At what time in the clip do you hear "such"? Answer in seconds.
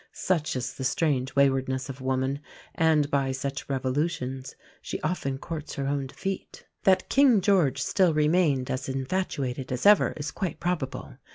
0.13-0.55, 3.31-3.69